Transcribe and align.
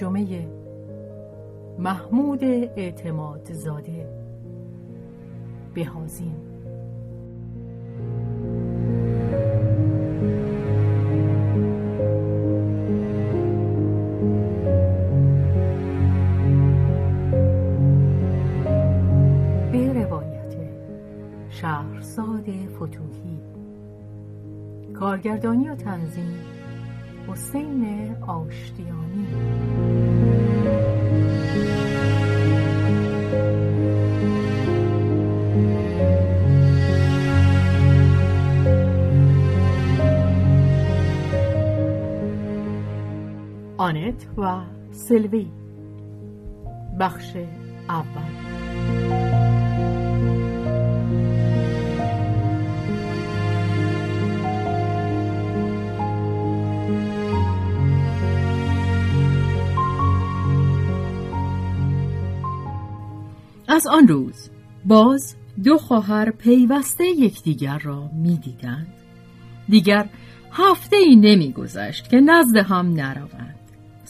ترجمه 0.00 0.48
محمود 1.78 2.44
اعتماد 2.44 3.52
زاده. 3.52 4.08
بهازین. 5.74 6.36
به 19.72 19.92
روایت 19.92 20.54
شهرزاد 21.50 22.44
فتوحی. 22.76 23.40
کارگردانی 24.94 25.68
و 25.68 25.74
تنظیم 25.74 26.34
حسین 27.28 28.14
آشتیانی. 28.26 29.49
آنت 44.20 44.38
و 44.38 44.60
سلوی 44.92 45.46
بخش 47.00 47.36
اول 47.88 48.40
از 63.68 63.86
آن 63.86 64.08
روز 64.08 64.50
باز 64.84 65.34
دو 65.64 65.78
خواهر 65.78 66.30
پیوسته 66.30 67.04
یکدیگر 67.04 67.78
را 67.78 68.10
می‌دیدند. 68.14 68.86
دیگر 69.68 70.08
هفته 70.52 70.96
ای 70.96 71.16
نمیگذشت 71.16 72.10
که 72.10 72.20
نزد 72.20 72.56
هم 72.56 72.86
نروند. 72.86 73.59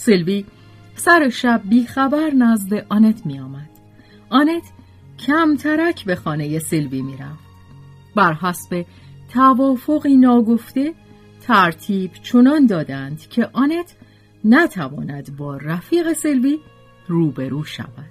سلوی 0.00 0.44
سر 0.94 1.28
شب 1.28 1.60
بیخبر 1.64 2.30
نزد 2.30 2.86
آنت 2.88 3.26
می 3.26 3.40
آمد. 3.40 3.70
آنت 4.30 4.62
کمترک 5.18 6.04
به 6.04 6.14
خانه 6.14 6.58
سلوی 6.58 7.02
می 7.02 7.16
رفت. 7.16 7.50
بر 8.16 8.32
حسب 8.32 8.86
توافقی 9.32 10.16
ناگفته 10.16 10.94
ترتیب 11.46 12.12
چنان 12.22 12.66
دادند 12.66 13.20
که 13.20 13.48
آنت 13.52 13.96
نتواند 14.44 15.36
با 15.36 15.56
رفیق 15.56 16.12
سلوی 16.12 16.58
روبرو 17.08 17.64
شود. 17.64 18.10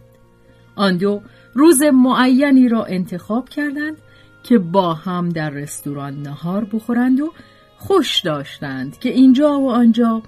آن 0.76 0.98
دو 0.98 1.22
روز 1.54 1.82
معینی 1.84 2.70
را 2.70 2.86
انتخاب 2.86 3.50
کردند 3.50 3.98
که 4.44 4.58
با 4.58 4.94
هم 4.94 5.30
در 5.30 5.50
رستوران 5.50 6.22
نهار 6.22 6.66
بخورند 6.66 7.20
و 7.20 7.34
خوش 7.78 8.20
داشتند 8.20 9.00
که 9.00 9.10
اینجا 9.10 9.60
و 9.60 9.72
آنجا 9.72 10.22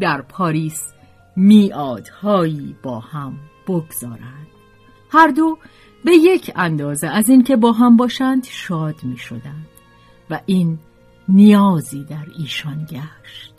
در 0.00 0.22
پاریس 0.22 0.97
میادهایی 1.38 2.76
با 2.82 3.00
هم 3.00 3.38
بگذارند 3.68 4.46
هر 5.10 5.28
دو 5.28 5.58
به 6.04 6.12
یک 6.12 6.50
اندازه 6.56 7.08
از 7.08 7.28
اینکه 7.28 7.56
با 7.56 7.72
هم 7.72 7.96
باشند 7.96 8.44
شاد 8.44 8.94
می 9.02 9.16
شدند 9.16 9.66
و 10.30 10.40
این 10.46 10.78
نیازی 11.28 12.04
در 12.04 12.26
ایشان 12.38 12.84
گشت. 12.84 13.54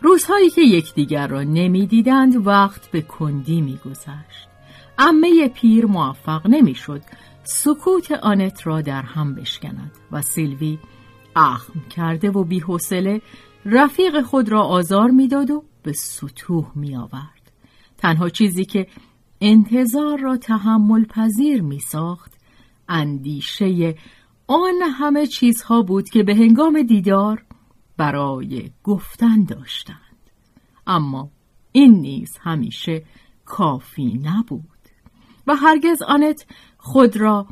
روزهایی 0.00 0.50
که 0.50 0.60
یکدیگر 0.60 1.26
را 1.26 1.42
نمی‌دیدند 1.42 2.46
وقت 2.46 2.90
به 2.90 3.02
کندی 3.02 3.60
میگذشت. 3.60 4.48
عمه 4.98 5.48
پیر 5.48 5.86
موفق 5.86 6.46
نمی‌شد 6.46 7.02
سکوت 7.44 8.12
آنت 8.12 8.66
را 8.66 8.80
در 8.80 9.02
هم 9.02 9.34
بشکند 9.34 9.90
و 10.12 10.22
سیلوی 10.22 10.78
اخم 11.36 11.80
کرده 11.96 12.30
و 12.30 12.44
بیحوصله 12.44 13.22
رفیق 13.64 14.22
خود 14.22 14.48
را 14.48 14.62
آزار 14.62 15.10
می‌داد 15.10 15.50
و 15.50 15.64
به 15.82 15.92
سطوح 15.92 16.72
می 16.74 16.96
آورد. 16.96 17.52
تنها 17.98 18.28
چیزی 18.28 18.64
که 18.64 18.86
انتظار 19.40 20.18
را 20.20 20.36
تحمل 20.36 21.04
پذیر 21.04 21.62
می 21.62 21.78
ساخت 21.78 22.32
اندیشه 22.88 23.94
آن 24.46 24.82
همه 24.92 25.26
چیزها 25.26 25.82
بود 25.82 26.08
که 26.08 26.22
به 26.22 26.34
هنگام 26.34 26.82
دیدار 26.82 27.44
برای 27.96 28.70
گفتن 28.84 29.44
داشتند 29.44 29.96
اما 30.86 31.30
این 31.72 32.00
نیز 32.00 32.30
همیشه 32.40 33.04
کافی 33.44 34.20
نبود 34.24 34.64
و 35.46 35.56
هرگز 35.56 36.02
آنت 36.02 36.46
خود 36.78 37.16
را 37.16 37.46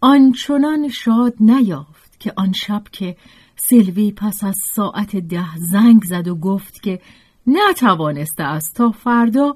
آنچنان 0.00 0.88
شاد 0.88 1.34
نیافت 1.40 2.20
که 2.20 2.32
آن 2.36 2.52
شب 2.52 2.82
که 2.92 3.16
سلوی 3.56 4.12
پس 4.12 4.44
از 4.44 4.56
ساعت 4.74 5.16
ده 5.16 5.56
زنگ 5.56 6.02
زد 6.04 6.28
و 6.28 6.34
گفت 6.34 6.82
که 6.82 7.00
نتوانسته 7.46 8.42
است 8.42 8.76
تا 8.76 8.90
فردا 8.90 9.54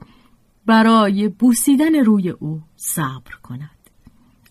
برای 0.66 1.28
بوسیدن 1.28 1.94
روی 1.94 2.31
او 2.31 2.62
صبر 2.76 3.34
کند. 3.43 3.71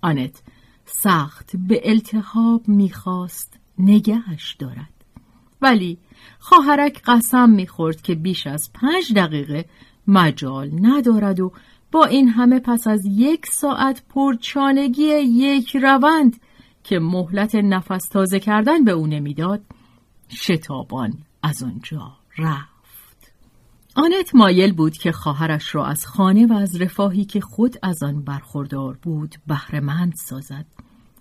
آنت 0.02 0.42
سخت 0.86 1.52
به 1.56 1.82
التهاب 1.84 2.68
می‌خواست 2.68 3.60
نگهش 3.80 4.56
دارد. 4.60 4.94
ولی 5.62 5.98
خواهرک 6.40 7.02
قسم 7.06 7.50
می‌خورد 7.50 8.02
که 8.02 8.16
بیش 8.16 8.48
از 8.48 8.70
پنج 8.74 9.14
دقیقه 9.14 9.66
مجال 10.08 10.72
ندارد 10.82 11.40
و 11.40 11.52
با 11.92 12.06
این 12.06 12.28
همه 12.28 12.60
پس 12.60 12.88
از 12.88 13.06
یک 13.06 13.46
ساعت 13.46 14.04
پرچانگی 14.10 15.04
یک 15.20 15.76
روند 15.76 16.40
که 16.84 17.00
مهلت 17.00 17.56
نفس 17.56 18.08
تازه 18.08 18.40
کردن 18.40 18.84
به 18.84 18.92
او 18.92 19.08
نمی‌داد 19.08 19.62
شتابان 20.30 21.14
از 21.44 21.64
آنجا 21.64 22.18
رفت. 22.38 22.77
آنت 24.00 24.36
مایل 24.36 24.74
بود 24.74 24.98
که 24.98 25.12
خواهرش 25.12 25.76
را 25.76 25.86
از 25.86 26.06
خانه 26.06 26.48
و 26.48 26.54
از 26.54 26.82
رفاهی 26.82 27.26
که 27.26 27.42
خود 27.42 27.78
از 27.84 28.04
آن 28.04 28.24
برخوردار 28.24 28.98
بود 29.02 29.36
بهرهمند 29.48 30.14
سازد. 30.16 30.66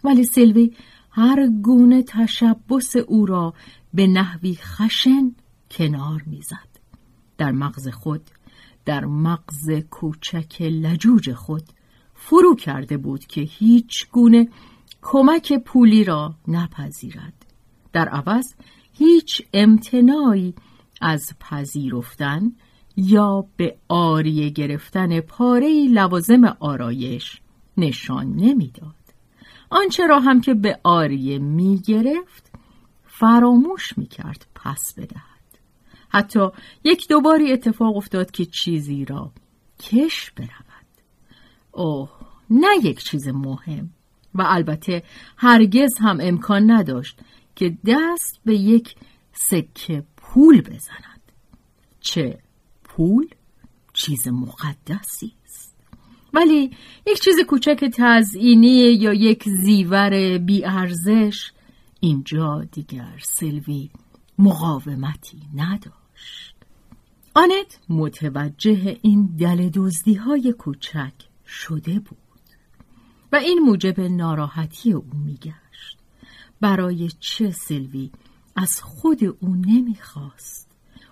ولی 0.04 0.24
سیلوی 0.24 0.72
هر 1.10 1.48
گونه 1.62 2.02
تشبس 2.02 2.96
او 2.96 3.26
را 3.26 3.54
به 3.94 4.06
نحوی 4.06 4.54
خشن 4.54 5.34
کنار 5.70 6.22
می‌زد. 6.26 6.68
در 7.38 7.52
مغز 7.52 7.88
خود 7.88 8.30
در 8.84 9.04
مغز 9.04 9.70
کوچک 9.90 10.62
لجوج 10.62 11.32
خود 11.32 11.64
فرو 12.14 12.54
کرده 12.54 12.96
بود 12.96 13.26
که 13.26 13.40
هیچ 13.40 14.08
گونه 14.12 14.48
کمک 15.02 15.52
پولی 15.52 16.04
را 16.04 16.34
نپذیرد. 16.48 17.46
در 17.92 18.08
عوض 18.08 18.54
هیچ 18.92 19.42
امتناعی 19.52 20.54
از 21.00 21.32
پذیرفتن 21.40 22.52
یا 22.96 23.44
به 23.56 23.76
آریه 23.88 24.50
گرفتن 24.50 25.20
پاره 25.20 25.88
لوازم 25.88 26.56
آرایش 26.60 27.40
نشان 27.76 28.26
نمی‌داد. 28.36 28.94
آنچه 29.70 30.06
را 30.06 30.20
هم 30.20 30.40
که 30.40 30.54
به 30.54 30.80
آریه 30.82 31.38
می 31.38 31.78
گرفت 31.78 32.52
فراموش 33.06 33.98
می 33.98 34.06
کرد 34.06 34.46
پس 34.54 34.94
بدهد. 34.94 35.36
حتی 36.08 36.48
یک 36.84 37.08
دوباری 37.08 37.52
اتفاق 37.52 37.96
افتاد 37.96 38.30
که 38.30 38.44
چیزی 38.44 39.04
را 39.04 39.32
کش 39.80 40.30
برود. 40.30 40.86
اوه 41.72 42.10
نه 42.50 42.68
یک 42.82 43.04
چیز 43.04 43.28
مهم 43.28 43.90
و 44.34 44.44
البته 44.46 45.02
هرگز 45.36 45.98
هم 46.00 46.18
امکان 46.20 46.70
نداشت 46.70 47.20
که 47.54 47.76
دست 47.86 48.40
به 48.44 48.56
یک 48.56 48.94
سکه 49.32 50.04
پول 50.16 50.60
بزند 50.60 51.32
چه 52.00 52.38
پول 52.96 53.28
چیز 53.92 54.28
مقدسی 54.28 55.32
است. 55.44 55.76
ولی 56.34 56.70
یک 57.06 57.20
چیز 57.20 57.40
کوچک 57.48 57.84
تزئینی 57.94 58.92
یا 58.92 59.12
یک 59.12 59.44
زیور 59.48 60.38
بیارزش 60.38 61.52
اینجا 62.00 62.64
دیگر 62.72 63.18
سلوی 63.22 63.90
مقاومتی 64.38 65.42
نداشت. 65.54 66.54
آنت 67.34 67.78
متوجه 67.88 68.98
این 69.02 69.36
دل 69.38 69.70
دزدی 69.74 70.14
های 70.14 70.52
کوچک 70.52 71.14
شده 71.46 71.98
بود 71.98 72.18
و 73.32 73.36
این 73.36 73.58
موجب 73.58 74.00
ناراحتی 74.00 74.92
او 74.92 75.04
میگشت. 75.24 75.98
برای 76.60 77.10
چه 77.20 77.50
سلوی؟ 77.50 78.10
از 78.56 78.80
خود 78.80 79.24
او 79.24 79.54
نمی‌خواست. 79.54 80.66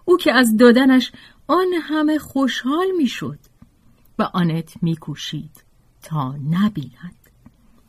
او 0.04 0.16
که 0.16 0.32
از 0.32 0.56
دادنش 0.56 1.12
آن 1.46 1.66
همه 1.82 2.18
خوشحال 2.18 2.86
می‌شد 2.96 3.38
و 4.18 4.22
آنت 4.22 4.82
میکوشید 4.82 5.64
تا 6.02 6.36
نبیند. 6.50 7.30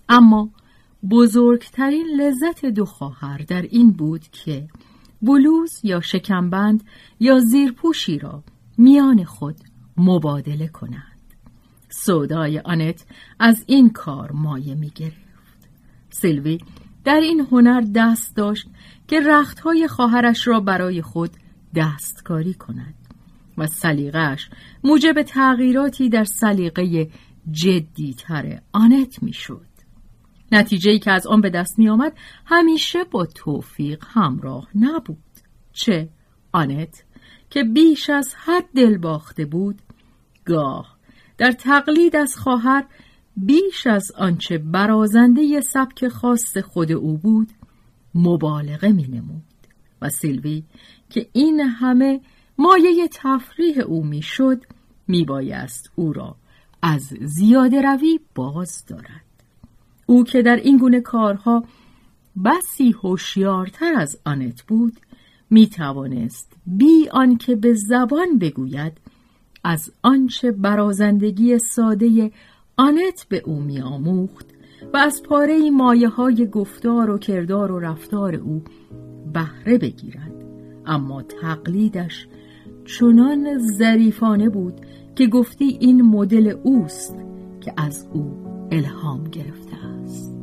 اما 0.10 0.50
بزرگترین 1.10 2.08
لذت 2.08 2.66
دو 2.66 2.86
خواهر 2.86 3.38
در 3.38 3.62
این 3.62 3.92
بود 3.92 4.22
که 4.22 4.68
بلوز 5.22 5.80
یا 5.84 6.02
شکمبند 6.02 6.84
یا 7.20 7.40
زیرپوشی 7.40 8.20
را 8.20 8.44
میان 8.78 9.24
خود 9.24 9.56
مبادله 9.98 10.68
کنند. 10.68 11.12
سودای 11.90 12.60
آنت 12.60 13.06
از 13.40 13.64
این 13.68 13.90
کار 13.90 14.32
مایه 14.32 14.76
می 14.76 14.90
گرفت. 14.90 15.70
سیلوی 16.10 16.58
در 17.04 17.20
این 17.20 17.48
هنر 17.52 17.82
دست 17.96 18.36
داشت 18.36 18.68
که 19.08 19.20
رختهای 19.26 19.88
خواهرش 19.88 20.48
را 20.48 20.60
برای 20.60 21.02
خود 21.02 21.32
دستکاری 21.76 22.54
کند. 22.54 23.05
و 23.58 23.68
سلیقش 23.68 24.50
موجب 24.84 25.22
تغییراتی 25.22 26.10
در 26.10 26.24
سلیقه 26.24 27.10
جدیتر 27.52 28.62
آنت 28.74 29.24
می‌شد. 29.24 29.66
نتیجه 30.52 30.92
ای 30.92 31.00
که 31.00 31.12
از 31.12 31.28
آن 31.28 31.42
به 31.42 31.50
دست 31.50 31.80
می 31.80 31.90
آمد 31.90 32.14
همیشه 32.46 33.04
با 33.04 33.26
توفیق 33.26 34.04
همراه 34.08 34.68
نبود. 34.76 35.18
چه 35.74 36.10
آنت 36.52 37.04
که 37.50 37.64
بیش 37.64 38.10
از 38.10 38.36
حد 38.36 38.66
دل 38.76 38.98
باخته 38.98 39.46
بود 39.46 39.82
گاه 40.46 40.98
در 41.38 41.52
تقلید 41.52 42.16
از 42.16 42.36
خواهر 42.38 42.86
بیش 43.38 43.88
از 43.88 44.12
آنچه 44.12 44.58
برازنده 44.58 45.62
سبک 45.62 46.08
خاص 46.08 46.58
خود 46.58 46.92
او 46.92 47.18
بود 47.18 47.50
مبالغه 48.16 48.92
می 48.92 49.08
نمود 49.08 49.44
و 50.02 50.10
سیلوی 50.10 50.64
که 51.10 51.28
این 51.34 51.60
همه 51.60 52.22
مایه 52.58 53.08
تفریح 53.12 53.80
او 53.80 54.04
می‌شد 54.04 54.62
میبایست 55.08 55.92
او 55.96 56.14
را 56.14 56.36
از 56.82 57.14
زیاده 57.22 57.82
روی 57.82 58.20
باز 58.36 58.84
دارد. 58.88 59.26
او 60.06 60.24
که 60.24 60.42
در 60.42 60.56
این 60.56 60.78
گونه 60.78 61.02
کارها 61.02 61.64
بسی 62.46 62.92
هوشیارتر 62.92 63.94
از 63.94 64.20
آنت 64.26 64.62
بود 64.62 64.94
می 65.50 65.68
توانست 65.68 66.54
بی 66.66 67.10
آنکه 67.12 67.56
به 67.56 67.74
زبان 67.74 68.38
بگوید 68.40 68.98
از 69.64 69.92
آنچه 70.02 70.52
برازندگی 70.52 71.60
ساده 71.60 72.32
آنت 72.78 73.26
به 73.30 73.44
او 73.46 73.62
میآموخت 73.62 74.46
و 74.94 74.98
از 74.98 75.24
پاره 75.24 75.70
مایه 75.70 76.10
های 76.10 76.48
گفتار 76.48 77.10
و 77.10 77.18
کردار 77.18 77.72
و 77.72 77.80
رفتار 77.80 78.36
او 78.36 78.64
بهره 79.34 79.78
بگیرد. 79.78 80.34
اما 80.86 81.22
تقلیدش 81.22 82.28
چنان 82.86 83.58
ظریفانه 83.58 84.50
بود 84.50 84.74
که 85.16 85.28
گفتی 85.28 85.78
این 85.80 86.02
مدل 86.02 86.56
اوست 86.64 87.16
که 87.62 87.74
از 87.78 88.08
او 88.14 88.32
الهام 88.72 89.24
گرفته 89.24 89.76
است. 90.04 90.36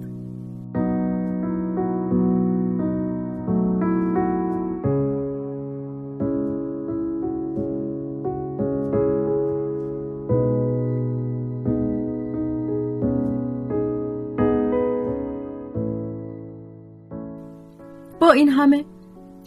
با 18.20 18.32
این 18.32 18.48
همه 18.48 18.84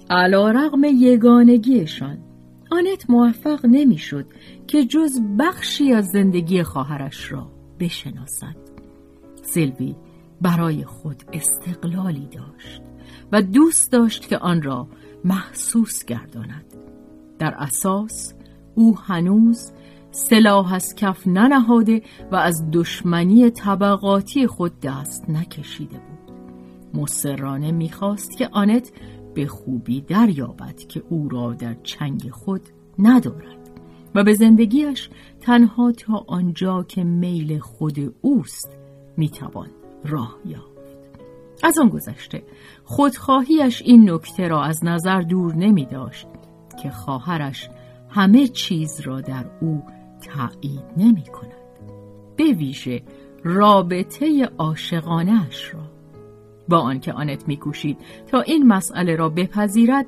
علا 0.10 0.52
رغم 0.52 0.84
یگانگیشان 0.84 2.25
آنت 2.76 3.10
موفق 3.10 3.66
نمی‌شد 3.66 4.26
که 4.68 4.86
جز 4.86 5.22
بخشی 5.40 5.94
از 5.94 6.06
زندگی 6.06 6.64
خواهرش 6.64 7.32
را 7.32 7.52
بشناسد. 7.80 8.56
سلوی 9.44 9.96
برای 10.42 10.86
خود 10.86 11.24
استقلالی 11.34 12.28
داشت 12.32 12.82
و 13.32 13.42
دوست 13.42 13.92
داشت 13.92 14.28
که 14.28 14.38
آن 14.38 14.62
را 14.62 14.88
محسوس 15.26 16.06
گرداند. 16.06 16.66
در 17.40 17.54
اساس 17.58 18.34
او 18.76 18.98
هنوز 18.98 19.72
سلاح 20.12 20.74
از 20.74 20.96
کف 20.96 21.28
ننهاده 21.28 22.02
و 22.32 22.36
از 22.36 22.66
دشمنی 22.72 23.50
طبقاتی 23.50 24.48
خود 24.48 24.80
دست 24.80 25.30
نکشیده 25.30 25.98
بود. 25.98 26.36
مصرانه 27.02 27.72
می‌خواست 27.72 28.38
که 28.38 28.50
آنت 28.52 28.92
به 29.36 29.48
خوبی 29.48 30.02
دریابد 30.02 30.78
که 30.78 31.04
او 31.10 31.30
را 31.30 31.54
در 31.54 31.76
چنگ 31.84 32.30
خود 32.30 32.62
ندارد 33.00 33.70
و 34.16 34.24
به 34.24 34.34
زندگیش 34.34 35.10
تنها 35.42 35.92
تا 35.92 36.24
آنجا 36.28 36.84
که 36.84 37.04
میل 37.04 37.60
خود 37.60 38.16
اوست 38.22 38.78
می‌توان 39.18 39.70
راه 40.06 40.38
یافت. 40.46 40.76
از 41.64 41.80
آن 41.80 41.90
گذشته 41.90 42.44
خودخواهیش 42.84 43.82
این 43.82 44.10
نکته 44.10 44.48
را 44.48 44.64
از 44.64 44.86
نظر 44.86 45.22
دور 45.22 45.56
نمی 45.56 45.86
داشت 45.86 46.28
که 46.84 46.90
خواهرش 46.90 47.70
همه 48.10 48.48
چیز 48.48 49.00
را 49.00 49.22
در 49.22 49.46
او 49.62 49.84
تایید 50.22 50.86
نمی 50.98 51.24
کند 51.24 51.52
به 52.36 52.44
ویژه 52.44 53.04
رابطه 53.44 54.50
عاشقانهاش 54.58 55.74
را 55.74 55.85
با 56.70 56.80
آنکه 56.80 57.14
آنت 57.14 57.48
میکوشید 57.48 57.98
تا 58.28 58.42
این 58.42 58.68
مسئله 58.68 59.16
را 59.16 59.30
بپذیرد 59.30 60.06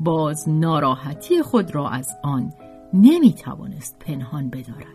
باز 0.00 0.48
ناراحتی 0.48 1.42
خود 1.42 1.74
را 1.74 1.88
از 1.88 2.08
آن 2.24 2.52
نمی‌توانست 2.94 3.96
پنهان 3.98 4.50
بدارد. 4.50 4.94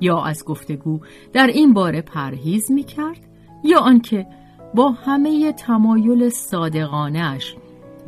یا 0.00 0.24
از 0.24 0.44
گفتگو 0.44 1.00
در 1.32 1.46
این 1.46 1.74
باره 1.74 2.00
پرهیز 2.00 2.70
می‌کرد 2.70 3.20
یا 3.64 3.78
آنکه 3.78 4.26
با 4.74 4.90
همه 4.90 5.52
تمایل 5.52 6.28
صادقانش 6.28 7.56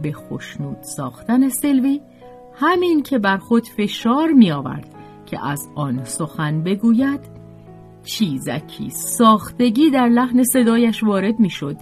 به 0.03 0.13
خشنود 0.13 0.83
ساختن 0.83 1.49
سلوی 1.49 2.01
همین 2.55 3.03
که 3.03 3.19
بر 3.19 3.37
خود 3.37 3.67
فشار 3.67 4.33
می 4.33 4.53
آورد 4.53 4.95
که 5.27 5.47
از 5.47 5.69
آن 5.75 6.05
سخن 6.05 6.63
بگوید 6.63 7.21
چیزکی 8.05 8.91
ساختگی 8.91 9.91
در 9.91 10.09
لحن 10.09 10.43
صدایش 10.43 11.05
وارد 11.05 11.41
می 11.41 11.51
شد 11.51 11.77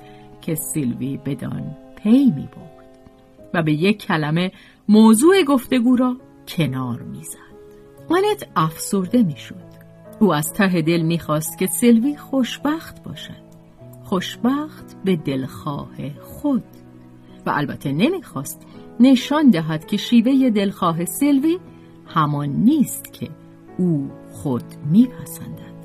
که 0.47 0.55
سیلوی 0.55 1.17
بدان 1.17 1.77
پی 1.97 2.25
می 2.25 2.49
برد 2.57 2.99
و 3.55 3.63
به 3.63 3.73
یک 3.73 3.99
کلمه 3.99 4.53
موضوع 4.89 5.43
گفتگو 5.43 5.97
را 5.97 6.17
کنار 6.49 7.03
می‌زد. 7.03 7.57
مانت 8.11 8.49
افسرده 8.57 9.23
می‌شد. 9.23 9.67
او 10.21 10.35
از 10.35 10.53
ته 10.53 10.83
دل 10.83 11.03
می‌خواست 11.03 11.59
که 11.59 11.67
سیلوی 11.67 12.17
خوشبخت 12.17 13.03
باشد. 13.03 13.47
خوشبخت 14.05 14.97
به 15.05 15.17
دلخواه 15.17 16.21
خود 16.23 16.65
و 17.47 17.51
البته 17.51 17.93
نمی‌خواست 17.93 18.67
نشان 19.01 19.51
دهد 19.51 19.87
که 19.87 19.97
شیوه 19.97 20.51
دلخواه 20.51 21.05
سیلوی 21.05 21.59
همان 22.07 22.49
نیست 22.49 23.13
که 23.13 23.29
او 23.79 24.11
خود 24.33 24.65
میپسندد 24.91 25.77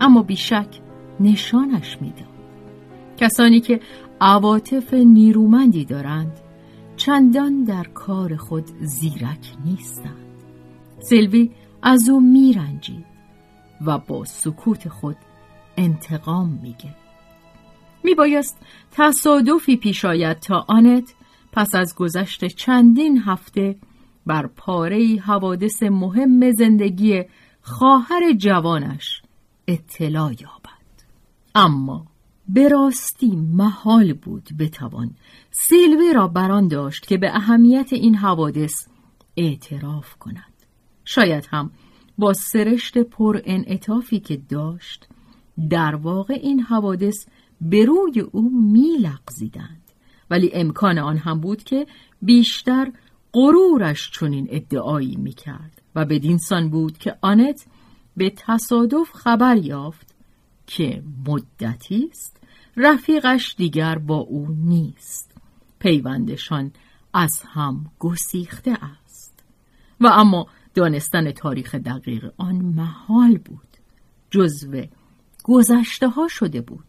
اما 0.00 0.22
بیشک 0.22 0.80
نشانش 1.20 1.98
می‌داد 2.00 2.29
کسانی 3.20 3.60
که 3.60 3.80
عواطف 4.20 4.94
نیرومندی 4.94 5.84
دارند 5.84 6.40
چندان 6.96 7.64
در 7.64 7.84
کار 7.84 8.36
خود 8.36 8.66
زیرک 8.80 9.52
نیستند. 9.64 10.26
سلوی 10.98 11.50
از 11.82 12.08
او 12.08 12.20
میرنجید 12.20 13.04
و 13.86 13.98
با 13.98 14.24
سکوت 14.24 14.88
خود 14.88 15.16
انتقام 15.76 16.60
میگه. 16.62 16.94
میبایست 18.04 18.58
تصادفی 18.92 19.76
پیش 19.76 20.04
آید 20.04 20.38
تا 20.38 20.64
آنت 20.68 21.14
پس 21.52 21.74
از 21.74 21.94
گذشت 21.94 22.44
چندین 22.44 23.18
هفته 23.18 23.76
بر 24.26 24.46
پاره 24.46 25.16
حوادث 25.16 25.82
مهم 25.82 26.52
زندگی 26.52 27.24
خواهر 27.62 28.32
جوانش 28.32 29.22
اطلاع 29.68 30.30
یابد. 30.30 30.70
اما 31.54 32.09
به 32.54 32.68
راستی 32.68 33.36
محال 33.36 34.12
بود 34.12 34.48
بتوان. 34.58 35.10
سیلوی 35.50 36.12
را 36.12 36.28
بران 36.28 36.68
داشت 36.68 37.06
که 37.06 37.16
به 37.16 37.36
اهمیت 37.36 37.92
این 37.92 38.14
حوادث 38.14 38.88
اعتراف 39.36 40.14
کند. 40.14 40.52
شاید 41.04 41.48
هم 41.50 41.70
با 42.18 42.32
سرشت 42.32 42.98
پر 42.98 43.40
انعطافی 43.44 44.20
که 44.20 44.36
داشت 44.48 45.08
در 45.70 45.94
واقع 45.94 46.34
این 46.34 46.60
حوادث 46.60 47.26
به 47.60 47.84
روی 47.84 48.20
او 48.20 48.50
میلغزیدند. 48.72 49.80
ولی 50.30 50.50
امکان 50.52 50.98
آن 50.98 51.16
هم 51.16 51.40
بود 51.40 51.62
که 51.62 51.86
بیشتر 52.22 52.92
غرورش 53.32 54.10
چنین 54.10 54.46
ادعایی 54.50 55.16
می‌کرد 55.16 55.82
و 55.94 56.04
بدین 56.04 56.38
سان 56.38 56.70
بود 56.70 56.98
که 56.98 57.16
آنت 57.20 57.66
به 58.16 58.32
تصادف 58.36 59.12
خبر 59.12 59.56
یافت 59.56 60.14
که 60.66 61.02
مدتی 61.26 62.08
است 62.10 62.39
رفیقش 62.76 63.54
دیگر 63.56 63.98
با 63.98 64.16
او 64.16 64.48
نیست. 64.50 65.32
پیوندشان 65.78 66.72
از 67.14 67.42
هم 67.46 67.90
گسیخته 67.98 68.70
است. 68.70 69.44
و 70.00 70.06
اما 70.06 70.46
دانستن 70.74 71.30
تاریخ 71.30 71.74
دقیق 71.74 72.32
آن 72.36 72.54
محال 72.56 73.38
بود. 73.38 73.68
جزو 74.30 74.82
گذشته 75.44 76.08
ها 76.08 76.28
شده 76.28 76.60
بود. 76.60 76.84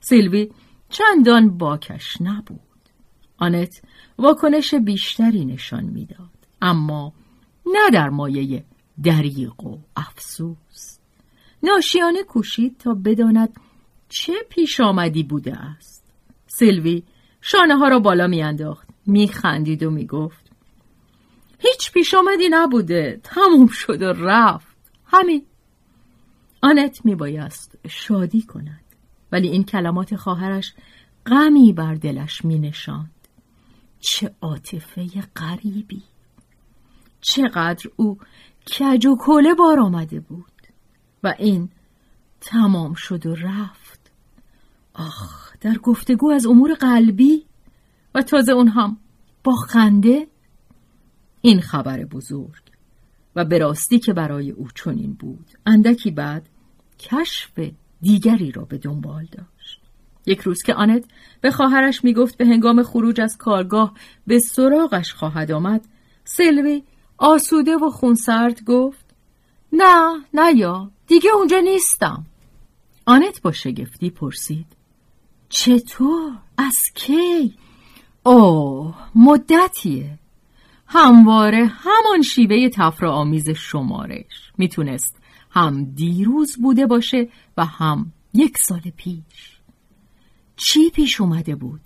سیلوی 0.00 0.50
چندان 0.88 1.58
باکش 1.58 2.16
نبود. 2.20 2.60
آنت 3.38 3.82
واکنش 4.18 4.74
بیشتری 4.74 5.44
نشان 5.44 5.84
می‌داد. 5.84 6.30
اما 6.62 7.12
نه 7.66 7.90
در 7.92 8.08
مایه 8.08 8.64
دریق 9.02 9.64
و 9.64 9.78
افسوس. 9.96 10.98
ناشیانه 11.62 12.22
کوشید 12.22 12.78
تا 12.78 12.94
بداند 12.94 13.60
چه 14.14 14.32
پیش 14.48 14.80
آمدی 14.80 15.22
بوده 15.22 15.58
است؟ 15.58 16.12
سیلوی 16.46 17.02
شانه 17.40 17.76
ها 17.76 17.88
را 17.88 17.98
بالا 17.98 18.26
میانداخت. 18.26 18.88
میخندید 19.06 19.82
و 19.82 19.90
می‌گفت 19.90 20.50
هیچ 21.58 21.92
پیش 21.92 22.14
آمدی 22.14 22.48
نبوده. 22.50 23.20
تموم 23.24 23.66
شد 23.66 24.02
و 24.02 24.12
رفت. 24.12 24.76
همین. 25.06 25.46
آنت 26.62 27.04
میبایست 27.04 27.78
شادی 27.88 28.42
کند. 28.42 28.84
ولی 29.32 29.48
این 29.48 29.64
کلمات 29.64 30.16
خواهرش 30.16 30.74
غمی 31.26 31.72
بر 31.72 31.94
دلش 31.94 32.44
می 32.44 32.58
نشاند. 32.58 33.28
چه 34.00 34.34
عاطفه 34.40 35.06
غریبی. 35.36 36.02
چقدر 37.20 37.90
او 37.96 38.18
کج 38.78 39.06
و 39.06 39.16
کله 39.20 39.54
بار 39.54 39.80
آمده 39.80 40.20
بود. 40.20 40.52
و 41.22 41.34
این 41.38 41.68
تمام 42.40 42.94
شد 42.94 43.26
و 43.26 43.34
رفت. 43.34 43.81
آخ 44.94 45.56
در 45.60 45.74
گفتگو 45.74 46.30
از 46.30 46.46
امور 46.46 46.74
قلبی 46.74 47.46
و 48.14 48.22
تازه 48.22 48.52
اون 48.52 48.68
هم 48.68 48.96
با 49.44 49.52
خنده؟ 49.52 50.26
این 51.40 51.60
خبر 51.60 52.04
بزرگ 52.04 52.62
و 53.36 53.44
به 53.44 53.58
راستی 53.58 53.98
که 53.98 54.12
برای 54.12 54.50
او 54.50 54.68
چنین 54.74 55.12
بود 55.12 55.46
اندکی 55.66 56.10
بعد 56.10 56.48
کشف 56.98 57.50
دیگری 58.02 58.52
را 58.52 58.64
به 58.64 58.78
دنبال 58.78 59.24
داشت. 59.24 59.80
یک 60.26 60.40
روز 60.40 60.62
که 60.62 60.74
آنت 60.74 61.04
به 61.40 61.50
خواهرش 61.50 62.04
می‌گفت 62.04 62.36
به 62.36 62.46
هنگام 62.46 62.82
خروج 62.82 63.20
از 63.20 63.36
کارگاه 63.36 63.94
به 64.26 64.38
سراغش 64.38 65.12
خواهد 65.12 65.52
آمد 65.52 65.84
سلوی 66.24 66.82
آسوده 67.18 67.76
و 67.76 67.90
خونسرد 67.90 68.64
گفت 68.64 69.04
نه 69.72 70.24
نه 70.34 70.56
یا 70.56 70.90
دیگه 71.06 71.30
اونجا 71.34 71.58
نیستم. 71.58 72.26
آنت 73.06 73.42
با 73.42 73.52
شگفتی 73.52 74.10
پرسید 74.10 74.66
چطور؟ 75.54 76.32
از 76.58 76.76
کی؟ 76.94 77.54
اوه 78.22 78.94
مدتیه 79.14 80.18
همواره 80.86 81.66
همان 81.66 82.22
شیوه 82.22 82.68
آمیز 83.02 83.50
شمارش 83.50 84.52
می‌تونست 84.58 85.16
هم 85.50 85.84
دیروز 85.84 86.56
بوده 86.62 86.86
باشه 86.86 87.28
و 87.56 87.64
هم 87.64 88.12
یک 88.34 88.58
سال 88.58 88.80
پیش 88.96 89.58
چی 90.56 90.90
پیش 90.90 91.20
اومده 91.20 91.54
بود؟ 91.54 91.80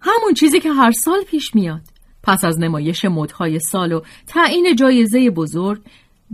همون 0.00 0.34
چیزی 0.34 0.60
که 0.60 0.72
هر 0.72 0.92
سال 0.92 1.22
پیش 1.22 1.54
میاد 1.54 1.82
پس 2.22 2.44
از 2.44 2.58
نمایش 2.58 3.04
مدهای 3.04 3.58
سال 3.58 3.92
و 3.92 4.00
تعیین 4.26 4.76
جایزه 4.76 5.30
بزرگ 5.30 5.82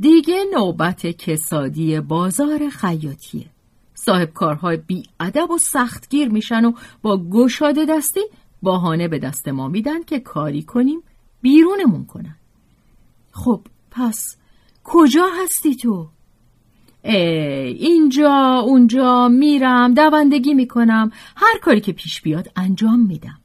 دیگه 0.01 0.45
نوبت 0.55 1.07
کسادی 1.07 2.01
بازار 2.01 2.69
خیاطیه 2.69 3.54
صاحب 4.05 4.33
کارهای 4.33 4.77
بی 4.77 5.03
ادب 5.21 5.51
و 5.51 5.59
سختگیر 5.59 6.29
میشن 6.29 6.65
و 6.65 6.73
با 7.03 7.23
گشاده 7.31 7.85
دستی 7.85 8.21
باهانه 8.63 9.09
به 9.09 9.19
دست 9.19 9.49
ما 9.49 9.69
میدن 9.69 10.03
که 10.03 10.21
کاری 10.21 10.63
کنیم 10.63 11.03
بیرونمون 11.41 12.05
کنن 12.05 12.37
خب 13.33 13.61
پس 13.91 14.37
کجا 14.85 15.27
هستی 15.43 15.77
تو؟ 15.77 16.09
اینجا 17.03 18.63
اونجا 18.65 19.29
میرم 19.29 19.95
دوندگی 19.95 20.55
می‌کنم 20.55 21.11
هر 21.37 21.59
کاری 21.63 21.81
که 21.81 21.93
پیش 21.93 22.23
بیاد 22.23 22.49
انجام 22.57 23.07
میدم 23.07 23.41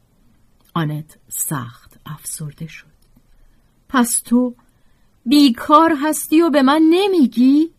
آنت 0.74 1.18
سخت 1.28 2.00
افسرده 2.06 2.68
شد 2.68 2.88
پس 3.89 4.22
تو 4.25 4.56
بیکار 5.25 5.94
هستی 6.01 6.42
و 6.42 6.50
به 6.50 6.62
من 6.62 6.82
نمیگی؟ 6.89 7.70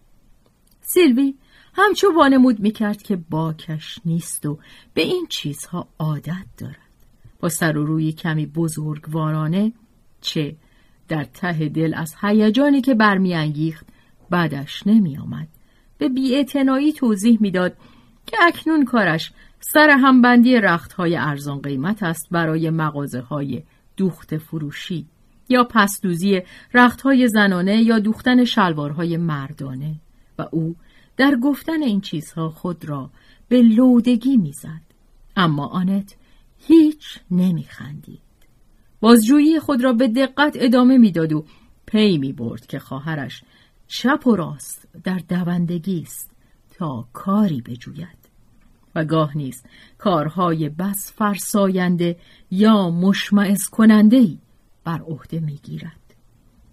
سیلوی 0.81 1.35
همچو 1.75 2.13
وانمود 2.17 2.61
می‌کرد 2.61 3.03
که 3.03 3.17
باکش 3.17 3.99
نیست 4.05 4.47
و 4.47 4.59
به 4.95 5.03
این 5.03 5.27
چیزها 5.29 5.89
عادت 5.99 6.47
دارد. 6.59 6.77
با 7.41 7.49
سر 7.49 7.77
و 7.77 7.87
روی 7.87 8.13
کمی 8.13 8.47
بزرگوارانه 8.47 9.73
چه 10.21 10.57
در 11.09 11.25
ته 11.25 11.69
دل 11.69 11.95
از 11.97 12.15
هیجانی 12.21 12.81
که 12.81 12.95
برمیانگیخت 12.95 13.87
بعدش 14.31 14.87
نمیآمد. 14.87 15.49
به 15.99 16.09
بیاعتنایی 16.09 16.93
توضیح 16.93 17.39
می‌داد 17.41 17.77
که 18.27 18.37
اکنون 18.47 18.85
کارش 18.85 19.33
سر 19.61 19.91
همبندی 19.91 20.57
رختهای 20.57 21.17
ارزان 21.17 21.61
قیمت 21.61 22.03
است 22.03 22.29
برای 22.31 22.71
مغازه 22.71 23.21
های 23.21 23.63
دوخت 23.97 24.37
فروشی 24.37 25.07
یا 25.49 25.65
پسدوزی 25.65 26.43
رختهای 26.75 27.29
زنانه 27.29 27.83
یا 27.83 27.99
دوختن 27.99 28.45
شلوارهای 28.45 29.17
مردانه 29.17 29.95
و 30.39 30.47
او 30.51 30.77
در 31.21 31.37
گفتن 31.37 31.83
این 31.83 32.01
چیزها 32.01 32.51
خود 32.51 32.85
را 32.85 33.11
به 33.49 33.63
لودگی 33.63 34.37
می‌زد. 34.37 34.81
اما 35.37 35.67
آنت 35.67 36.17
هیچ 36.59 37.21
نمیخندید. 37.31 38.21
بازجویی 39.01 39.61
خود 39.61 39.85
را 39.85 39.93
به 39.93 40.09
دقت 40.09 40.57
ادامه 40.61 40.99
می‌داد 40.99 41.33
و 41.33 41.45
پی 41.87 42.19
می 42.19 42.33
برد 42.33 42.67
که 42.67 42.79
خواهرش 42.79 43.43
چپ 43.87 44.27
و 44.27 44.37
راست 44.37 44.89
در 45.05 45.19
دوندگی 45.29 46.01
است 46.01 46.31
تا 46.71 47.09
کاری 47.13 47.61
بجوید. 47.61 48.19
و 48.95 49.05
گاه 49.05 49.37
نیست 49.37 49.67
کارهای 49.99 50.69
بس 50.69 51.13
فرساینده 51.17 52.17
یا 52.51 52.91
مشمعز 52.91 53.69
کننده 53.69 54.17
ای 54.17 54.39
بر 54.85 55.01
عهده 55.01 55.41
می‌گیرد. 55.41 56.15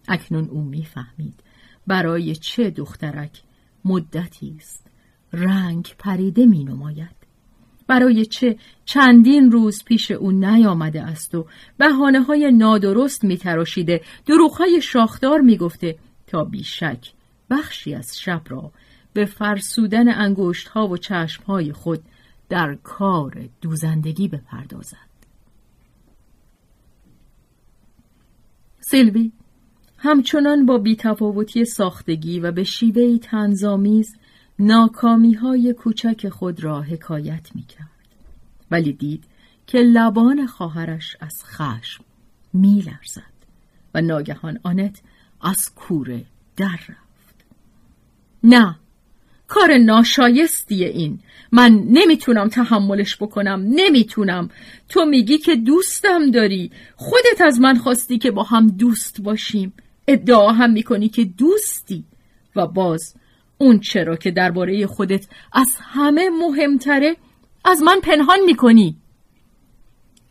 اکنون 0.07 0.49
او 0.49 0.61
می‌فهمید 0.61 1.43
برای 1.87 2.35
چه 2.35 2.69
دخترک 2.69 3.43
مدتی 3.87 4.55
است. 4.57 4.87
رنگ 5.33 5.95
پریده 5.99 6.45
می 6.45 6.63
نماید 6.63 7.17
برای 7.87 8.25
چه 8.25 8.57
چندین 8.85 9.51
روز 9.51 9.83
پیش 9.83 10.11
او 10.11 10.31
نیامده 10.31 11.01
است 11.01 11.35
و 11.35 11.45
بهانه 11.77 12.21
های 12.21 12.51
نادرست 12.51 13.23
میتراشیده 13.23 14.01
دروغ 14.25 14.51
های 14.51 14.81
شاخدار 14.81 15.41
می‌گفته 15.41 15.95
تا 16.27 16.43
بیشک 16.43 17.11
بخشی 17.49 17.93
از 17.93 18.19
شب 18.19 18.41
را 18.47 18.71
به 19.13 19.25
فرسودن 19.25 20.09
انگشت 20.09 20.67
ها 20.67 20.87
و 20.87 20.97
چشم 20.97 21.43
های 21.43 21.73
خود 21.73 22.03
در 22.49 22.77
کار 22.83 23.49
دوزندگی 23.61 24.27
بپردازد. 24.27 25.07
سیلوی 28.79 29.31
همچنان 29.97 30.65
با 30.65 30.77
بیتفاوتی 30.77 31.65
ساختگی 31.65 32.39
و 32.39 32.51
به 32.51 32.63
شیوهی 32.63 33.19
تنظامیز 33.19 34.15
ناکامی 34.59 35.33
های 35.33 35.73
کوچک 35.73 36.29
خود 36.29 36.63
را 36.63 36.81
حکایت 36.81 37.47
می 37.55 37.63
کرد. 37.63 37.87
ولی 38.71 38.93
دید 38.93 39.23
که 39.67 39.77
لبان 39.77 40.47
خواهرش 40.47 41.17
از 41.19 41.43
خشم 41.45 42.03
می 42.53 42.81
لرزد 42.81 43.37
و 43.93 44.01
ناگهان 44.01 44.59
آنت 44.63 45.01
از 45.41 45.75
کوره 45.75 46.25
در 46.55 46.79
رفت. 46.89 47.45
نه 48.43 48.75
کار 49.47 49.77
ناشایستیه 49.77 50.87
این 50.87 51.19
من 51.51 51.83
نمی‌تونم 51.89 52.49
تحملش 52.49 53.17
بکنم 53.17 53.63
نمی‌تونم 53.67 54.49
تو 54.89 55.05
میگی 55.05 55.37
که 55.37 55.55
دوستم 55.55 56.31
داری 56.31 56.71
خودت 56.95 57.41
از 57.41 57.59
من 57.59 57.77
خواستی 57.77 58.17
که 58.17 58.31
با 58.31 58.43
هم 58.43 58.67
دوست 58.67 59.21
باشیم 59.21 59.73
ادعا 60.07 60.51
هم 60.51 60.71
می‌کنی 60.71 61.09
که 61.09 61.25
دوستی. 61.25 62.05
و 62.55 62.67
باز 62.67 63.15
اون 63.57 63.79
چرا 63.79 64.15
که 64.15 64.31
درباره 64.31 64.87
خودت 64.87 65.27
از 65.53 65.67
همه 65.79 66.29
مهمتره 66.29 67.17
از 67.65 67.81
من 67.81 67.99
پنهان 68.03 68.39
می‌کنی. 68.45 68.97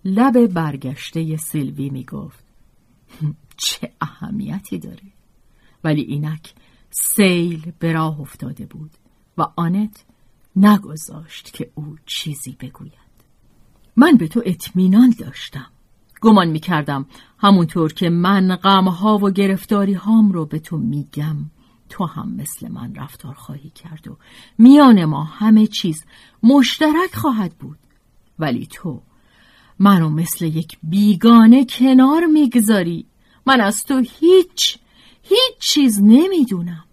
لب 0.04 0.46
برگشته 0.46 1.36
سیلوی 1.36 1.90
می‌گفت 1.90 2.44
چه 3.56 3.92
اهمیتی 4.00 4.78
داره. 4.78 5.02
ولی 5.84 6.02
اینک 6.02 6.54
سیل 6.90 7.72
به 7.78 7.92
راه 7.92 8.20
افتاده 8.20 8.66
بود 8.66 8.90
و 9.38 9.46
آنت 9.56 10.04
نگذاشت 10.56 11.52
که 11.52 11.70
او 11.74 11.96
چیزی 12.06 12.56
بگوید. 12.60 12.92
من 13.96 14.16
به 14.16 14.28
تو 14.28 14.42
اطمینان 14.46 15.14
داشتم. 15.18 15.70
گمان 16.20 16.48
می 16.48 16.60
کردم 16.60 17.06
همونطور 17.38 17.92
که 17.92 18.10
من 18.10 18.56
غمها 18.56 19.18
و 19.18 19.30
گرفتاری 19.30 19.94
هام 19.94 20.32
رو 20.32 20.46
به 20.46 20.58
تو 20.58 20.76
میگم 20.76 21.36
تو 21.88 22.06
هم 22.06 22.36
مثل 22.36 22.68
من 22.68 22.94
رفتار 22.94 23.34
خواهی 23.34 23.70
کرد 23.70 24.08
و 24.08 24.16
میان 24.58 25.04
ما 25.04 25.24
همه 25.24 25.66
چیز 25.66 26.04
مشترک 26.42 27.14
خواهد 27.14 27.52
بود. 27.58 27.78
ولی 28.38 28.66
تو 28.66 29.02
منو 29.78 30.08
مثل 30.08 30.44
یک 30.44 30.78
بیگانه 30.82 31.64
کنار 31.64 32.26
می‌گذاری. 32.26 33.06
من 33.46 33.60
از 33.60 33.84
تو 33.84 33.98
هیچ 33.98 34.78
هیچ 35.22 35.58
چیز 35.60 36.02
نمی‌دونم. 36.02 36.85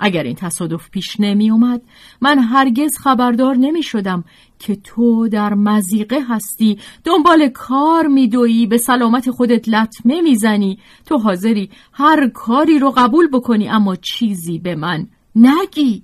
اگر 0.00 0.22
این 0.22 0.34
تصادف 0.34 0.90
پیش 0.90 1.20
نمی 1.20 1.50
اومد 1.50 1.82
من 2.20 2.38
هرگز 2.38 2.98
خبردار 2.98 3.56
نمی 3.56 3.82
شدم 3.82 4.24
که 4.58 4.76
تو 4.76 5.28
در 5.28 5.54
مزیقه 5.54 6.18
هستی 6.28 6.78
دنبال 7.04 7.48
کار 7.48 8.06
میدویی 8.06 8.66
به 8.66 8.78
سلامت 8.78 9.30
خودت 9.30 9.68
لطمه 9.68 10.20
می‌زنی 10.20 10.78
تو 11.06 11.18
حاضری 11.18 11.70
هر 11.92 12.28
کاری 12.28 12.78
رو 12.78 12.90
قبول 12.90 13.28
بکنی 13.28 13.68
اما 13.68 13.96
چیزی 13.96 14.58
به 14.58 14.74
من 14.74 15.06
نگی. 15.36 16.02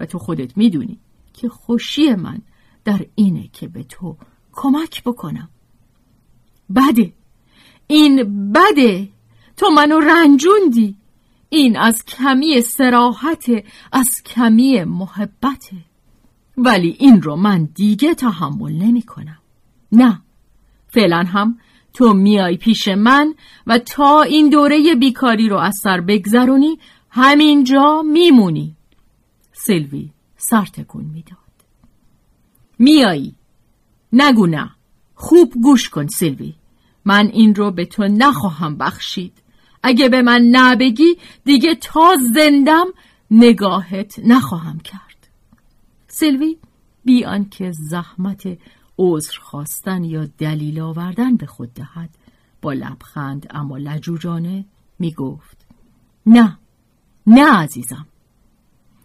و 0.00 0.06
تو 0.06 0.18
خودت 0.18 0.56
می‌دونی 0.56 0.98
که 1.32 1.48
خوشی 1.48 2.14
من 2.14 2.38
در 2.84 3.06
اینه 3.14 3.48
که 3.52 3.68
به 3.68 3.82
تو 3.82 4.16
کمک 4.52 5.04
بکنم. 5.04 5.48
بده. 6.76 7.12
این 7.86 8.52
بده. 8.52 9.08
تو 9.56 9.70
منو 9.70 10.00
رنجوندی. 10.00 10.96
این 11.48 11.76
از 11.76 12.04
کمی 12.04 12.62
سراحت 12.62 13.50
از 13.92 14.06
کمی 14.26 14.84
محبته 14.84 15.76
ولی 16.58 16.96
این 16.98 17.22
رو 17.22 17.36
من 17.36 17.64
دیگه 17.64 18.14
تحمل 18.14 18.72
نمی 18.72 19.02
کنم. 19.02 19.38
نه 19.92 20.20
فعلا 20.88 21.16
هم 21.16 21.58
تو 21.94 22.12
میای 22.12 22.56
پیش 22.56 22.88
من 22.88 23.34
و 23.66 23.78
تا 23.78 24.22
این 24.22 24.48
دوره 24.48 24.94
بیکاری 24.94 25.48
رو 25.48 25.56
از 25.56 25.74
سر 25.82 26.00
بگذرونی 26.00 26.78
همینجا 27.10 28.02
میمونی. 28.02 28.76
سلوی 29.52 30.10
سر 30.36 30.64
تکون 30.64 31.04
می‌داد. 31.04 31.38
میایی. 32.78 33.34
نگو 34.12 34.46
نه 34.46 34.70
خوب 35.14 35.52
گوش 35.62 35.88
کن 35.88 36.06
سلوی 36.06 36.54
من 37.04 37.26
این 37.26 37.54
رو 37.54 37.70
به 37.70 37.84
تو 37.84 38.02
نخواهم 38.02 38.76
بخشید. 38.76 39.32
اگه 39.82 40.08
به 40.08 40.22
من 40.22 40.42
نبگی 40.42 41.16
دیگه 41.44 41.74
تا 41.74 42.16
زندم 42.34 42.86
نگاهت 43.30 44.18
نخواهم 44.24 44.78
کرد. 44.78 45.28
سلوی 46.08 46.56
بی 47.04 47.24
آنکه 47.24 47.72
زحمت 47.72 48.58
عذر 48.98 49.38
خواستن 49.40 50.04
یا 50.04 50.28
دلیل 50.38 50.80
آوردن 50.80 51.36
به 51.36 51.46
خود 51.46 51.74
دهد 51.74 52.10
با 52.62 52.72
لبخند 52.72 53.46
اما 53.50 53.78
لجوجانه 53.78 54.64
می 54.98 55.12
گفت 55.12 55.66
نه 56.26 56.58
نه 57.26 57.52
عزیزم. 57.52 58.06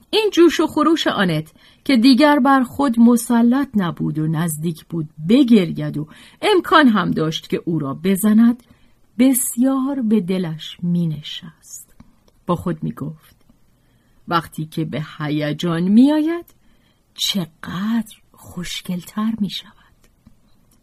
این 0.10 0.30
جوش 0.34 0.60
و 0.60 0.68
خروش 0.68 1.08
آنت 1.08 1.52
که 1.84 1.98
دیگر 1.98 2.40
بر 2.40 2.64
خود 2.64 3.00
مسلط 3.00 3.68
نبود 3.76 4.20
و 4.20 4.28
نزدیک 4.28 4.86
بود 4.86 5.10
بگرید 5.30 5.98
و 5.98 6.08
امکان 6.42 6.88
هم 6.88 7.12
داشت 7.12 7.50
که 7.50 7.62
او 7.66 7.80
را 7.80 7.94
بزند 7.94 8.64
بسیار 9.20 10.02
به 10.02 10.22
دلش 10.22 10.78
می 10.82 11.08
نشست 11.08 11.96
با 12.46 12.56
خود 12.56 12.84
می 12.84 12.92
گفت 12.92 13.46
وقتی 14.28 14.66
که 14.66 14.86
به 14.86 15.06
هیجان 15.18 15.84
می 15.84 16.12
آید 16.12 16.56
چقدر 17.14 18.16
خوشگلتر 18.32 19.34
می 19.40 19.50
شود 19.50 19.74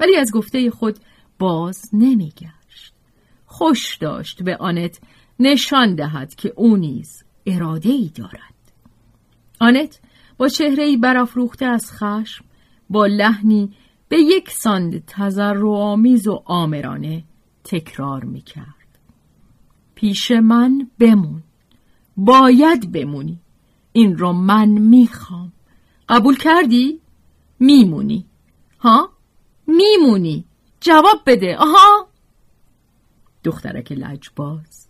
ولی 0.00 0.16
از 0.16 0.32
گفته 0.32 0.70
خود 0.70 0.98
باز 1.38 1.90
نمی 1.92 2.32
گشت 2.36 2.94
خوش 3.46 3.96
داشت 3.96 4.42
به 4.42 4.56
آنت 4.56 5.00
نشان 5.40 5.94
دهد 5.94 6.34
که 6.34 6.52
او 6.56 6.76
نیز 6.76 7.24
اراده 7.46 7.88
ای 7.88 8.10
دارد. 8.14 8.72
آنت 9.60 10.00
با 10.38 10.48
چهره 10.48 10.84
ای 10.84 10.96
برافروخته 10.96 11.66
از 11.66 11.92
خشم 11.92 12.44
با 12.90 13.06
لحنی 13.06 13.72
به 14.08 14.16
یک 14.20 14.50
ساند 14.50 15.04
تضرعآمیز 15.06 16.28
و 16.28 16.42
آمرانه 16.44 17.24
تکرار 17.64 18.24
می 18.24 18.40
کرد. 18.40 18.98
پیش 19.94 20.30
من 20.30 20.90
بمون. 20.98 21.42
باید 22.16 22.92
بمونی. 22.92 23.40
این 23.92 24.18
رو 24.18 24.32
من 24.32 24.68
می‌خوام. 24.68 25.52
قبول 26.08 26.36
کردی؟ 26.36 27.00
میمونی. 27.58 28.26
ها؟ 28.80 29.10
میمونی. 29.66 30.44
جواب 30.80 31.22
بده. 31.26 31.56
آها؟ 31.56 32.08
دخترک 33.44 33.92
لجباز 33.92 34.88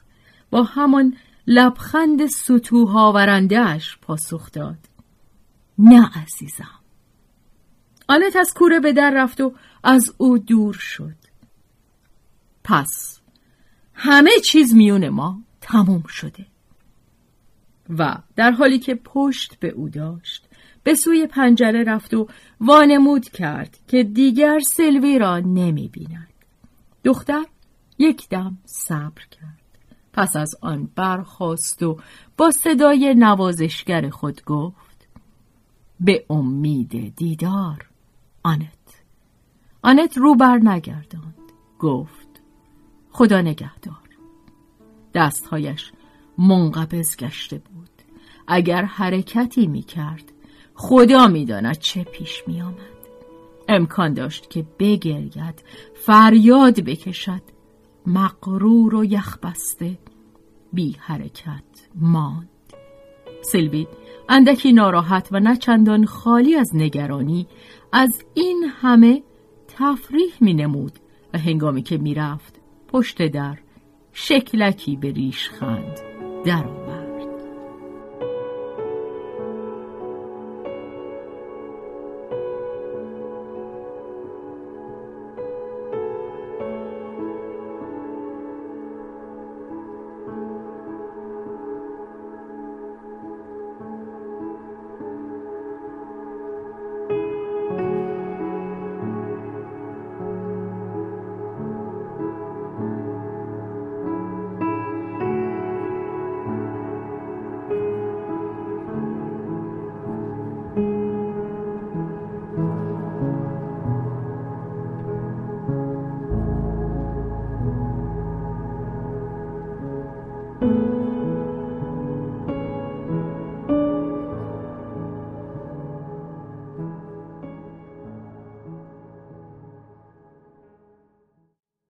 با 0.50 0.62
همان 0.62 1.16
لبخند 1.46 2.26
سطوها 2.26 3.12
ورندهش 3.12 3.98
پاسخ 4.02 4.52
داد. 4.52 4.78
نه 5.78 6.10
عزیزم. 6.14 6.80
آنت 8.08 8.36
از 8.36 8.54
کوره 8.54 8.80
به 8.80 8.92
در 8.92 9.12
رفت 9.14 9.40
و 9.40 9.52
از 9.84 10.14
او 10.18 10.38
دور 10.38 10.74
شد. 10.74 11.19
پس 12.70 13.20
همه 13.94 14.30
چیز 14.44 14.74
میون 14.74 15.08
ما 15.08 15.40
تموم 15.60 16.02
شده 16.08 16.46
و 17.98 18.16
در 18.36 18.50
حالی 18.50 18.78
که 18.78 18.94
پشت 18.94 19.58
به 19.60 19.68
او 19.68 19.88
داشت 19.88 20.48
به 20.82 20.94
سوی 20.94 21.26
پنجره 21.26 21.84
رفت 21.84 22.14
و 22.14 22.28
وانمود 22.60 23.28
کرد 23.28 23.78
که 23.88 24.02
دیگر 24.02 24.58
سلوی 24.76 25.18
را 25.18 25.38
نمی 25.38 25.88
بیند. 25.88 26.28
دختر 27.04 27.44
یک 27.98 28.28
دم 28.28 28.58
صبر 28.64 29.22
کرد. 29.30 29.78
پس 30.12 30.36
از 30.36 30.54
آن 30.60 30.90
برخاست 30.94 31.82
و 31.82 31.98
با 32.36 32.50
صدای 32.50 33.14
نوازشگر 33.14 34.10
خود 34.10 34.44
گفت 34.44 35.08
به 36.00 36.24
امید 36.30 37.16
دیدار 37.16 37.88
آنت 38.42 39.02
آنت 39.82 40.18
رو 40.18 40.34
بر 40.34 40.58
نگرداند 40.58 41.34
گفت 41.78 42.19
خدا 43.20 43.40
نگهدار. 43.40 44.08
دستهایش 45.14 45.92
منقبض 46.38 47.16
گشته 47.16 47.58
بود. 47.58 47.90
اگر 48.48 48.82
حرکتی 48.82 49.66
می 49.66 49.82
کرد 49.82 50.32
خدا 50.74 51.26
می‌داند 51.26 51.78
چه 51.78 52.04
پیش 52.04 52.42
می 52.46 52.62
آمد. 52.62 53.00
امکان 53.68 54.14
داشت 54.14 54.50
که 54.50 54.66
بگرید 54.78 55.64
فریاد 55.94 56.80
بکشد. 56.80 57.42
مقرور 58.06 58.94
و 58.94 59.04
یخبسته 59.04 59.98
بی 60.72 60.96
حرکت 60.98 61.88
ماند. 61.94 62.48
سلوی 63.42 63.86
اندکی 64.28 64.72
ناراحت 64.72 65.28
و 65.32 65.40
نه 65.40 65.56
چندان 65.56 66.04
خالی 66.04 66.54
از 66.54 66.70
نگرانی 66.74 67.46
از 67.92 68.24
این 68.34 68.64
همه 68.80 69.22
تفریح 69.68 70.32
می 70.40 70.54
نمود 70.54 70.92
و 71.34 71.38
هنگامی 71.38 71.82
که 71.82 71.98
می 71.98 72.14
رفت 72.14 72.59
پشت 72.92 73.26
در 73.26 73.58
شکلکی 74.12 74.96
به 74.96 75.12
ریشخند 75.12 76.00
در 76.44 76.64
آمد. 76.64 76.99